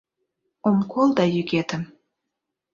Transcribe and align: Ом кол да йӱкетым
Ом 0.67 0.77
кол 0.91 1.07
да 1.17 1.23
йӱкетым 1.35 1.83